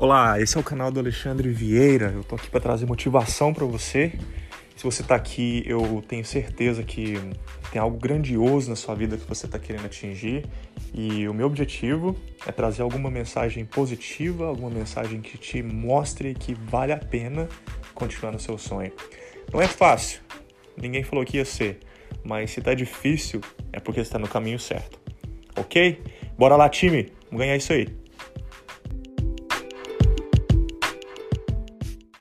[0.00, 2.12] Olá, esse é o canal do Alexandre Vieira.
[2.14, 4.12] Eu tô aqui para trazer motivação para você.
[4.76, 7.14] Se você tá aqui, eu tenho certeza que
[7.72, 10.46] tem algo grandioso na sua vida que você tá querendo atingir.
[10.94, 12.14] E o meu objetivo
[12.46, 17.48] é trazer alguma mensagem positiva, alguma mensagem que te mostre que vale a pena
[17.92, 18.92] continuar no seu sonho.
[19.52, 20.20] Não é fácil,
[20.80, 21.80] ninguém falou que ia ser,
[22.22, 23.40] mas se tá difícil
[23.72, 24.96] é porque está no caminho certo.
[25.56, 26.00] Ok?
[26.38, 27.12] Bora lá, time!
[27.32, 28.07] Vamos ganhar isso aí!